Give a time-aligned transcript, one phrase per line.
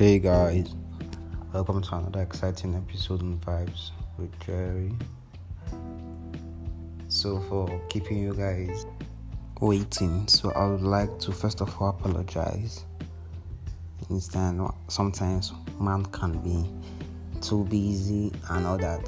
[0.00, 0.74] Hey guys,
[1.52, 4.94] welcome to another exciting episode on Vibes with Jerry.
[7.08, 8.86] So, for keeping you guys
[9.60, 12.86] waiting, so I would like to first of all apologize.
[14.08, 16.64] Understand, sometimes man can be
[17.42, 19.06] too busy and all that.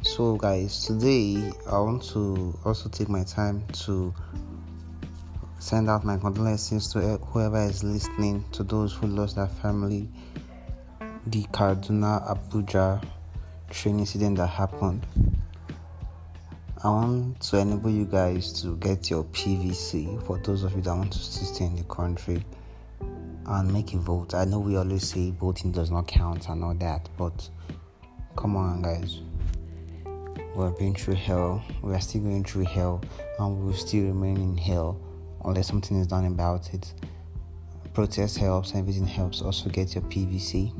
[0.00, 4.12] So, guys, today I want to also take my time to
[5.62, 10.08] send out my condolences to whoever is listening, to those who lost their family,
[11.28, 13.02] the Kaduna Abuja
[13.70, 15.06] train incident that happened.
[16.82, 20.96] I want to enable you guys to get your PVC for those of you that
[20.96, 22.44] want to stay in the country
[23.46, 24.34] and make a vote.
[24.34, 27.48] I know we always say voting does not count and all that, but
[28.34, 29.20] come on, guys.
[30.56, 33.00] We're been through hell, we are still going through hell,
[33.38, 35.00] and we will still remain in hell
[35.44, 36.92] unless something is done about it.
[37.94, 39.42] Protest helps, everything helps.
[39.42, 40.72] Also, get your PVC.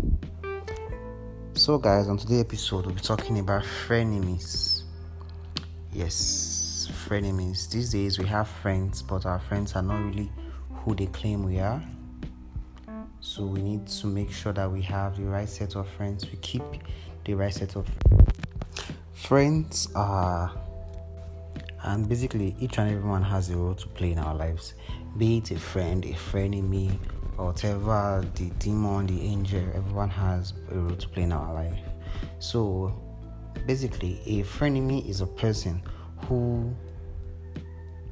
[1.55, 4.84] So, guys, on today's episode, we'll be talking about frenemies.
[5.92, 7.70] Yes, frenemies.
[7.70, 10.33] These days, we have friends, but our friends are not really
[10.70, 11.83] who they claim we are.
[13.20, 16.31] So, we need to make sure that we have the right set of friends.
[16.31, 16.62] We keep
[17.27, 17.87] the right set of
[19.12, 19.89] friends.
[19.94, 20.50] Are
[21.84, 24.75] and basically, each and everyone has a role to play in our lives
[25.19, 26.98] be it a friend, a frenemy,
[27.36, 31.78] or whatever the demon, the angel, everyone has a role to play in our life.
[32.38, 32.94] So,
[33.66, 35.83] basically, a frenemy is a person
[36.28, 36.75] who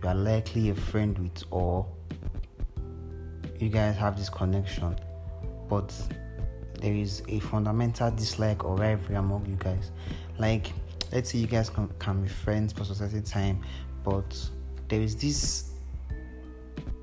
[0.02, 1.86] you are likely a friend with, or
[3.58, 4.96] you guys have this connection,
[5.68, 5.94] but
[6.80, 9.90] there is a fundamental dislike or rivalry among you guys.
[10.38, 10.72] Like,
[11.12, 13.62] let's say you guys can, can be friends for a certain time,
[14.04, 14.36] but
[14.88, 15.70] there is this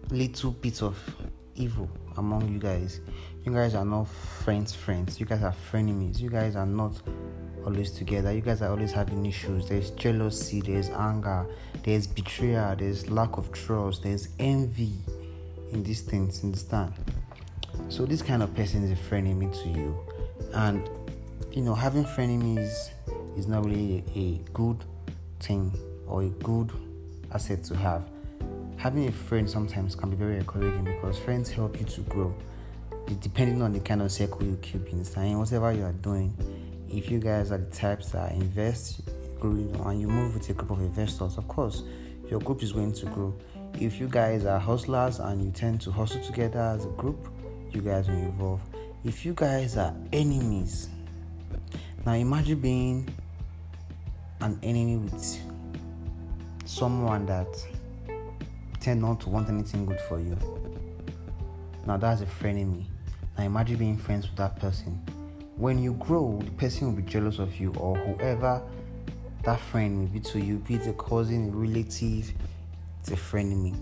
[0.10, 0.98] little bit of
[1.56, 3.02] evil among you guys.
[3.46, 5.20] You guys are not friends, friends.
[5.20, 6.20] You guys are frenemies.
[6.20, 7.02] You guys are not
[7.66, 8.32] always together.
[8.34, 9.68] You guys are always having issues.
[9.68, 11.46] There's jealousy, there's anger,
[11.84, 14.94] there's betrayal, there's lack of trust, there's envy
[15.72, 16.44] in these things.
[16.44, 16.94] Understand?
[17.90, 19.98] So this kind of person is a frenemy to you,
[20.54, 20.90] and
[21.52, 22.90] you know having frenemies
[23.38, 24.84] is not really a good
[25.40, 25.72] thing
[26.08, 26.72] or a good
[27.34, 28.04] asset to have.
[28.78, 32.34] Having a friend sometimes can be very encouraging because friends help you to grow.
[33.22, 36.34] Depending on the kind of circle you keep inside, whatever you are doing,
[36.90, 39.02] if you guys are the types that invest,
[39.42, 41.84] and you move with a group of investors, of course,
[42.30, 43.34] your group is going to grow.
[43.80, 47.28] If you guys are hustlers and you tend to hustle together as a group,
[47.72, 48.62] you guys will evolve.
[49.04, 50.90] If you guys are enemies,
[52.06, 53.08] now imagine being
[54.42, 55.40] an enemy with
[56.66, 57.48] someone that
[58.80, 60.38] tend not to want anything good for you.
[61.86, 62.86] Now that's a frenemy.
[63.38, 65.02] Now imagine being friends with that person.
[65.56, 68.62] When you grow, the person will be jealous of you or whoever
[69.48, 72.34] that friend may be to you, be it a cousin, a relative,
[73.00, 73.74] it's a frenemy.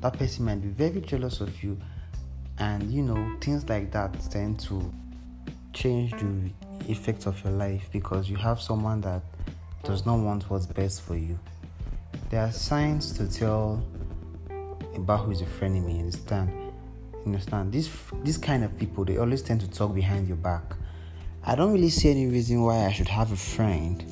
[0.00, 1.78] That person might be very jealous of you,
[2.58, 4.90] and you know, things like that tend to
[5.74, 6.50] change the
[6.90, 9.22] effect of your life because you have someone that
[9.84, 11.38] does not want what's best for you.
[12.30, 13.82] There are signs to tell
[14.94, 15.98] about who is a frenemy.
[15.98, 16.50] Understand?
[17.26, 17.72] Understand?
[17.72, 17.90] This
[18.24, 20.62] this kind of people they always tend to talk behind your back.
[21.44, 24.04] I don't really see any reason why I should have a friend,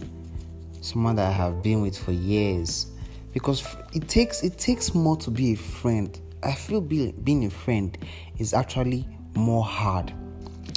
[0.81, 2.87] someone that I have been with for years,
[3.33, 6.19] because it takes it takes more to be a friend.
[6.43, 7.97] I feel be, being a friend
[8.39, 10.13] is actually more hard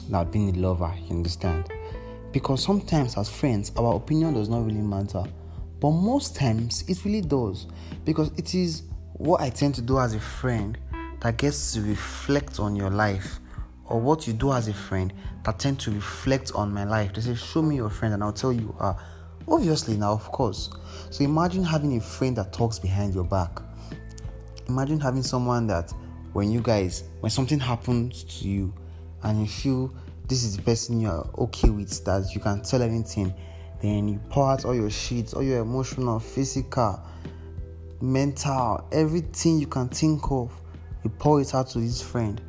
[0.10, 0.94] than being a lover.
[1.08, 1.72] You understand?
[2.32, 5.24] Because sometimes, as friends, our opinion does not really matter.
[5.80, 7.68] But most times, it really does.
[8.06, 8.84] Because it is
[9.14, 10.78] what I tend to do as a friend
[11.20, 13.40] that gets to reflect on your life,
[13.86, 17.14] or what you do as a friend that tend to reflect on my life.
[17.14, 18.98] They say, Show me your friend, and I'll tell you are.
[19.48, 20.70] Obviously, now, of course.
[21.10, 23.60] So imagine having a friend that talks behind your back.
[24.70, 25.92] Imagine having someone that
[26.34, 28.74] when you guys, when something happens to you
[29.24, 29.94] and you feel
[30.32, 33.34] this is the person you're okay with, that you can tell anything,
[33.82, 37.04] then you pour out all your shit, all your emotional, physical,
[38.00, 40.50] mental, everything you can think of,
[41.04, 42.40] you pour it out to this friend,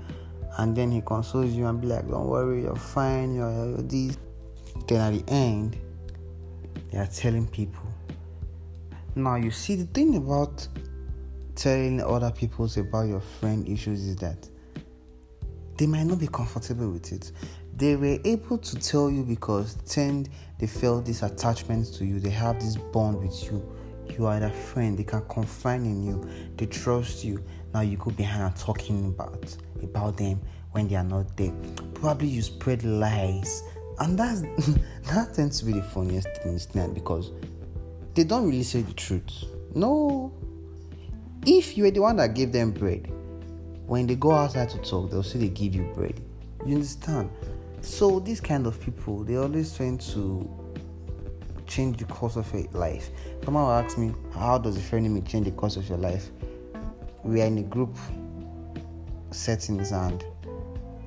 [0.58, 4.16] and then he consoles you and be like, Don't worry, you're fine, you're, you're this.
[4.86, 5.76] Then at the end,
[6.92, 7.82] they are telling people.
[9.16, 10.68] Now, you see, the thing about
[11.56, 14.48] telling other people about your friend issues is that
[15.78, 17.32] they might not be comfortable with it
[17.76, 20.26] they were able to tell you because then
[20.58, 23.62] they felt this attachment to you they have this bond with you
[24.18, 24.98] You are their friend.
[24.98, 26.28] They can confide in you.
[26.56, 27.42] They trust you.
[27.72, 30.40] Now you go behind and talking about about them
[30.72, 31.52] when they are not there.
[31.94, 33.62] Probably you spread lies,
[34.00, 34.42] and that's
[35.04, 37.30] that tends to be the funniest thing because
[38.14, 39.44] they don't really say the truth.
[39.74, 40.32] No.
[41.44, 43.10] If you are the one that gave them bread,
[43.86, 46.20] when they go outside to talk, they'll say they give you bread.
[46.64, 47.30] You understand?
[47.82, 50.48] So these kind of people, they always trying to
[51.66, 53.10] change the course of your life.
[53.44, 56.30] Someone will ask me, how does a frenemy change the course of your life?
[57.24, 57.96] We are in a group
[59.32, 60.24] settings and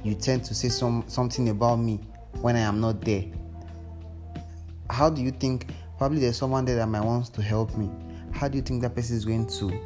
[0.03, 1.99] you tend to say some something about me
[2.41, 3.23] when I am not there.
[4.89, 5.67] How do you think
[5.97, 7.89] probably there's someone there that might want to help me?
[8.33, 9.79] How do you think that person is going to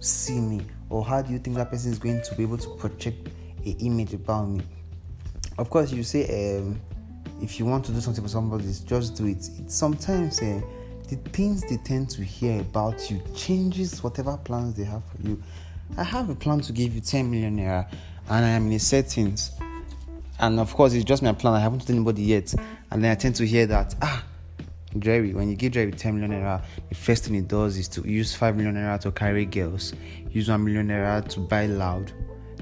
[0.00, 0.62] see me?
[0.88, 3.28] Or how do you think that person is going to be able to project
[3.64, 4.62] an image about me?
[5.58, 6.80] Of course you say um,
[7.40, 9.48] if you want to do something for somebody just do it.
[9.58, 10.60] It's sometimes uh,
[11.08, 15.42] the things they tend to hear about you changes whatever plans they have for you.
[15.96, 17.90] I have a plan to give you 10 million naira
[18.30, 19.52] and i am in a settings.
[20.38, 21.54] And of course it's just my plan.
[21.54, 22.54] I haven't told anybody yet.
[22.90, 24.24] And then i tend to hear that ah
[24.98, 28.06] Jerry, when you give Jerry 10 million naira, the first thing he does is to
[28.06, 29.94] use 5 million naira to carry girls,
[30.30, 32.12] use 1 million naira to buy loud,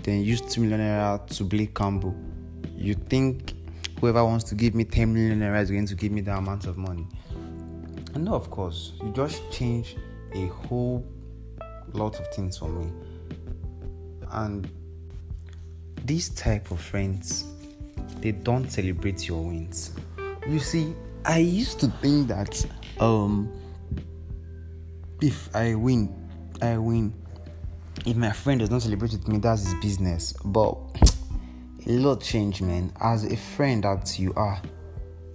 [0.05, 2.15] then use 2 million naira to play combo,
[2.81, 3.53] you think
[4.00, 6.67] whoever wants to give me 10 million naira is going to give me that amount
[6.67, 7.06] of money.
[8.15, 9.97] And no, of course, you just change
[10.32, 11.05] a whole
[11.93, 12.91] lot of things for me.
[14.32, 14.69] And
[16.05, 17.44] these type of friends,
[18.21, 19.93] they don't celebrate your wins.
[20.49, 20.94] You see,
[21.25, 22.65] I used to think that
[22.99, 23.53] um
[25.21, 26.15] if I win,
[26.62, 27.12] I win.
[28.06, 30.32] If my friend does not celebrate with me, that's his business.
[30.44, 30.79] But
[31.87, 32.93] a lot change, man.
[33.00, 34.61] As a friend that you are,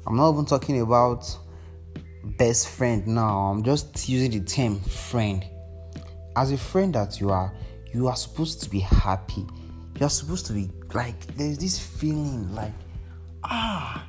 [0.07, 1.25] I'm not even talking about
[2.37, 3.37] best friend now.
[3.51, 5.45] I'm just using the term friend.
[6.35, 7.53] As a friend that you are,
[7.93, 9.45] you are supposed to be happy.
[9.99, 12.73] You are supposed to be like, there's this feeling like,
[13.43, 14.05] ah,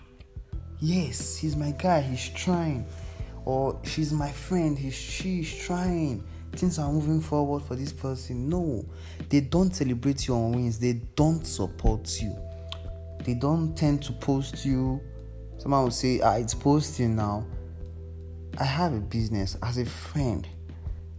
[0.80, 2.86] yes, he's my guy, he's trying.
[3.44, 8.48] Or she's my friend, he's she's trying things are moving forward for this person.
[8.48, 8.84] No,
[9.28, 12.36] they don't celebrate your wins, they don't support you,
[13.24, 15.00] they don't tend to post you.
[15.58, 17.46] Someone will say, Ah, it's posting now.
[18.58, 20.46] I have a business as a friend.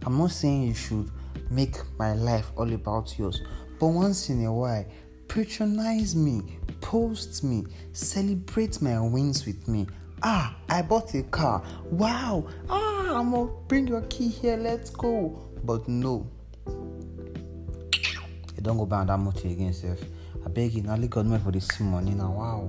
[0.04, 1.10] I'm not saying you should
[1.50, 3.42] make my life all about yours,
[3.78, 4.84] but once in a while,
[5.28, 9.86] patronize me, post me, celebrate my wins with me.
[10.22, 11.62] Ah, I bought a car.
[11.90, 12.48] Wow.
[12.68, 14.56] Ah, I'm gonna bring your key here.
[14.56, 15.40] Let's go.
[15.64, 16.26] But no.
[16.66, 20.00] You don't go buy that much again, self.
[20.44, 22.30] I beg you, now look God me for this money now.
[22.32, 22.68] Wow.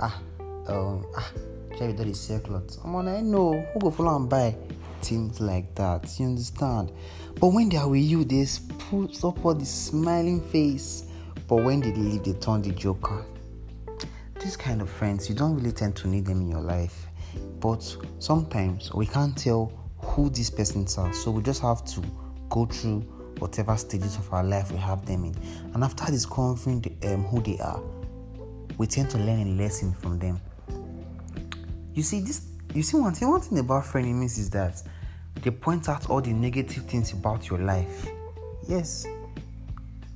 [0.00, 0.20] Ah,
[0.68, 1.32] um, ah,
[1.78, 2.76] that is circlet.
[2.84, 4.56] I'm on I know who go follow and buy
[5.02, 6.08] things like that.
[6.18, 6.92] You understand?
[7.40, 8.46] But when they are with you, they
[8.90, 11.04] put up all the smiling face.
[11.48, 13.24] But when they leave, they turn the joker
[14.46, 17.05] these kind of friends, you don't really tend to need them in your life.
[17.66, 22.02] But sometimes we can't tell who these persons are, so we just have to
[22.48, 23.00] go through
[23.40, 25.34] whatever stages of our life we have them in.
[25.74, 27.82] And after discovering the, um, who they are,
[28.78, 30.40] we tend to learn a lesson from them.
[31.92, 34.80] You see, this you see one thing, one thing about frenemies is that
[35.42, 38.06] they point out all the negative things about your life.
[38.68, 39.08] Yes,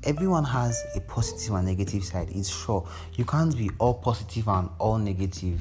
[0.05, 2.29] everyone has a positive and negative side.
[2.31, 5.61] It's sure you can't be all positive and all negative.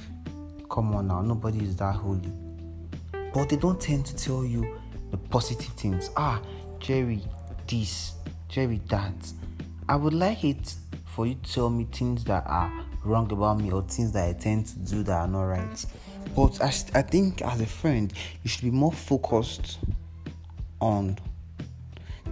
[0.79, 2.31] Come on now, nobody is that holy.
[3.33, 4.77] But they don't tend to tell you
[5.11, 6.09] the positive things.
[6.15, 6.41] Ah,
[6.79, 7.21] Jerry,
[7.67, 8.13] this,
[8.47, 9.33] Jerry, that.
[9.89, 12.71] I would like it for you to tell me things that are
[13.03, 15.85] wrong about me or things that I tend to do that are not right.
[16.33, 16.67] But I,
[16.97, 19.79] I think as a friend, you should be more focused
[20.79, 21.17] on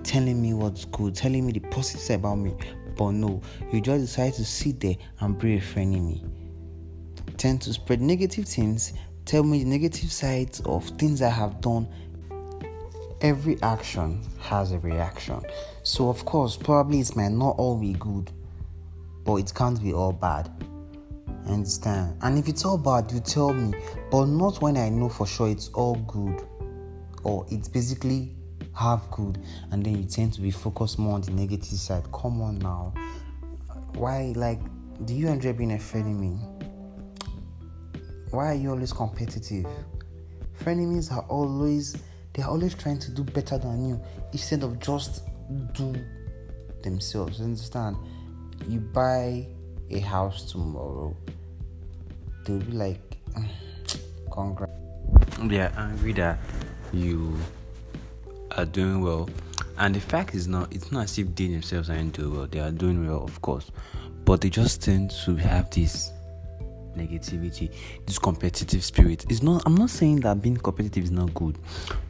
[0.04, 2.54] telling me what's good, telling me the positive about me.
[2.96, 3.42] But no,
[3.74, 6.37] you just decide to sit there and be a frenemy.
[7.38, 8.94] Tend to spread negative things,
[9.26, 11.88] tell me the negative sides of things I have done.
[13.22, 15.42] Every action has a reaction.
[15.84, 18.32] So, of course, probably it might not all be good,
[19.24, 20.50] but it can't be all bad.
[21.48, 22.18] understand?
[22.22, 23.78] And if it's all bad, you tell me,
[24.12, 26.42] but not when I know for sure it's all good
[27.24, 28.36] or it's basically
[28.74, 29.40] half good
[29.72, 32.04] and then you tend to be focused more on the negative side.
[32.12, 32.94] Come on now.
[33.94, 34.60] Why like
[35.06, 36.57] do you enjoy being a frenemy?
[38.32, 39.66] Why are you always competitive?
[40.60, 41.96] Frenemies are always
[42.34, 45.24] they're always trying to do better than you instead of just
[45.74, 45.96] do
[46.84, 47.42] themselves.
[47.42, 47.98] Understand?
[48.68, 49.48] You buy
[49.90, 51.16] a house tomorrow,
[52.46, 53.18] they'll be like,
[54.32, 54.72] congrats.
[55.44, 56.40] They are angry that
[56.92, 57.38] you
[58.52, 59.30] are doing well.
[59.78, 62.48] And the fact is not it's not as if they themselves aren't doing well.
[62.48, 63.72] They are doing well, of course.
[64.26, 66.12] But they just tend to have this
[66.98, 67.72] negativity,
[68.06, 69.26] this competitive spirit.
[69.30, 71.58] It's not I'm not saying that being competitive is not good,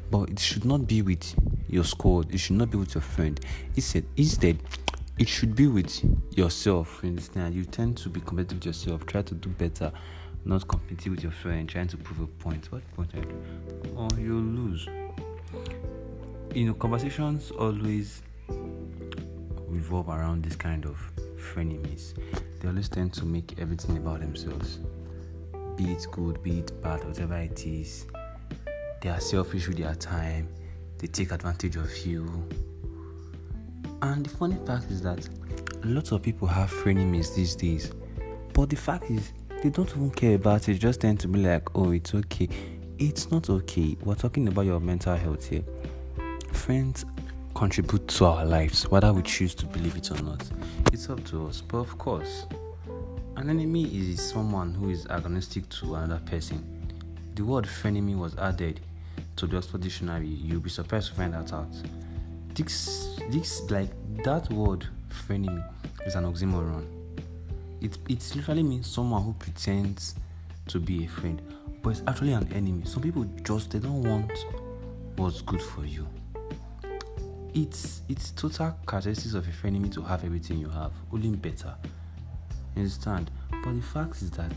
[0.09, 1.35] but it should not be with
[1.67, 3.39] your squad, it should not be with your friend.
[3.75, 4.59] Instead instead
[5.17, 6.03] it should be with
[6.37, 6.99] yourself.
[7.01, 7.55] You understand?
[7.55, 9.91] You tend to be competitive with yourself, try to do better,
[10.45, 12.71] not competing with your friend, trying to prove a point.
[12.71, 13.95] What point are you?
[13.95, 14.87] Or you'll lose.
[16.53, 18.21] You know, conversations always
[19.67, 20.97] revolve around this kind of
[21.35, 22.13] frenemies.
[22.59, 24.79] They always tend to make everything about themselves.
[25.75, 28.07] Be it good, be it bad, whatever it is.
[29.01, 30.49] They are selfish with their time.
[30.97, 32.47] They take advantage of you
[34.01, 35.27] and the funny fact is that
[35.83, 37.91] lots of people have frenemies these days.
[38.53, 39.33] But the fact is,
[39.63, 42.47] they don't even care about it, just tend to be like, oh, it's okay.
[42.99, 43.97] It's not okay.
[44.03, 45.63] We're talking about your mental health here.
[46.53, 47.05] Friends
[47.57, 50.47] contribute to our lives, whether we choose to believe it or not.
[50.93, 51.61] It's up to us.
[51.61, 52.45] But of course,
[53.35, 56.63] an enemy is someone who is agnostic to another person.
[57.33, 58.79] The word frenemy was added
[59.37, 60.27] to the Oxford Dictionary.
[60.27, 61.73] You'll be surprised to find that out
[62.53, 63.89] this this like
[64.23, 65.63] that word frenemy
[66.05, 66.85] is an oxymoron.
[67.81, 70.13] It it literally means someone who pretends
[70.67, 71.41] to be a friend,
[71.81, 72.85] but it's actually an enemy.
[72.85, 74.31] Some people just they don't want
[75.15, 76.07] what's good for you.
[77.59, 81.73] It's it's total characteristics of a frenemy to have everything you have, only better.
[82.75, 83.31] You understand?
[83.49, 84.53] But the fact is that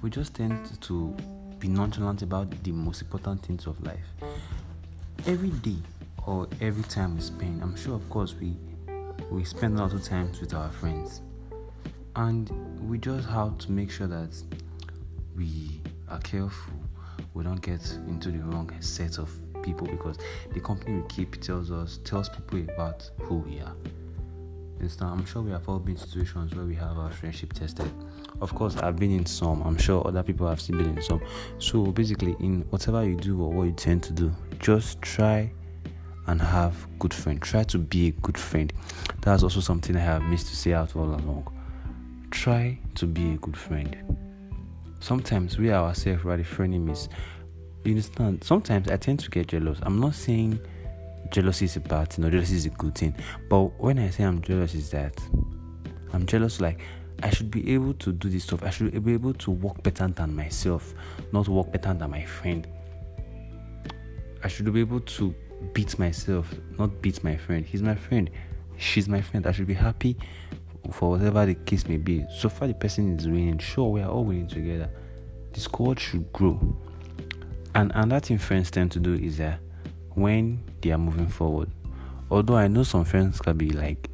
[0.00, 1.16] we just tend to
[1.58, 4.06] be nonchalant about the most important things of life.
[5.26, 5.78] Every day
[6.28, 7.60] or every time we spend.
[7.60, 8.54] I'm sure, of course, we
[9.28, 11.22] we spend a lot of times with our friends,
[12.14, 12.48] and
[12.88, 14.40] we just have to make sure that
[15.36, 16.74] we are careful.
[17.34, 19.28] We don't get into the wrong set of
[19.68, 20.18] people because
[20.52, 23.74] the company we keep tells us tells people about who we are.
[24.80, 27.90] Instead, I'm sure we have all been in situations where we have our friendship tested.
[28.40, 29.62] Of course, I've been in some.
[29.62, 31.20] I'm sure other people have still been in some.
[31.58, 35.50] So basically, in whatever you do or what you tend to do, just try
[36.28, 37.40] and have good friends.
[37.40, 38.72] Try to be a good friend.
[39.22, 41.52] That's also something I have missed to say out all along.
[42.30, 43.96] Try to be a good friend.
[45.00, 47.08] Sometimes we ourselves are the frenemies.
[47.84, 48.44] You understand?
[48.44, 49.78] Sometimes I tend to get jealous.
[49.82, 50.60] I'm not saying
[51.30, 53.14] jealousy is a bad thing or jealousy is a good thing.
[53.48, 55.20] But when I say I'm jealous, is that
[56.12, 56.80] I'm jealous like
[57.22, 58.62] I should be able to do this stuff.
[58.62, 60.94] I should be able to work better than myself,
[61.32, 62.66] not work better than my friend.
[64.42, 65.34] I should be able to
[65.72, 67.66] beat myself, not beat my friend.
[67.66, 68.30] He's my friend.
[68.76, 69.46] She's my friend.
[69.46, 70.16] I should be happy
[70.92, 72.24] for whatever the case may be.
[72.30, 73.58] So far, the person is winning.
[73.58, 74.88] Sure, we are all winning together.
[75.52, 76.76] The squad should grow.
[77.78, 79.60] And another thing friends tend to do is that
[80.14, 81.70] when they are moving forward,
[82.28, 84.10] although I know some friends can be like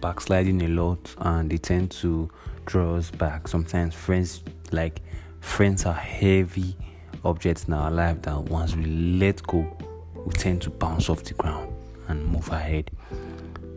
[0.00, 2.28] backsliding a lot and they tend to
[2.64, 3.46] draw us back.
[3.46, 5.02] Sometimes friends like
[5.38, 6.76] friends are heavy
[7.24, 9.64] objects in our life that once we let go,
[10.24, 11.72] we tend to bounce off the ground
[12.08, 12.90] and move ahead.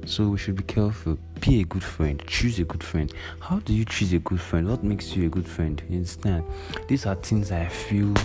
[0.08, 1.20] So we should be careful.
[1.40, 2.20] Be a good friend.
[2.26, 3.14] Choose a good friend.
[3.42, 4.68] How do you choose a good friend?
[4.68, 5.80] What makes you a good friend?
[5.88, 6.46] You understand?
[6.88, 8.16] These are things I feel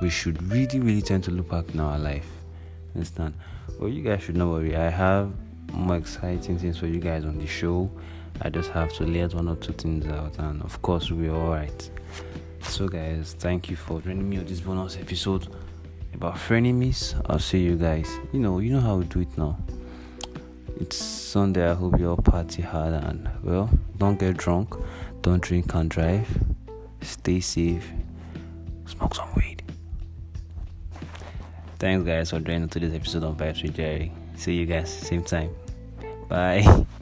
[0.00, 2.26] we should really, really tend to look back in our life.
[2.94, 3.34] Understand?
[3.78, 4.76] Well, you guys should not worry.
[4.76, 5.32] I have
[5.72, 7.90] more exciting things for you guys on the show.
[8.40, 11.90] I just have to let one or two things out, and of course, we're alright.
[12.62, 15.48] So, guys, thank you for joining me on this bonus episode
[16.14, 17.20] about frenemies.
[17.26, 18.08] I'll see you guys.
[18.32, 19.58] You know, you know how we do it now.
[20.80, 21.68] It's Sunday.
[21.68, 24.74] I hope you all party hard and well, don't get drunk,
[25.22, 26.28] don't drink and drive,
[27.00, 27.90] stay safe,
[28.86, 29.47] smoke some weed.
[31.78, 34.12] Thanks, guys, for joining today's episode of Battery Jerry.
[34.36, 35.50] See you guys same time.
[36.28, 36.84] Bye.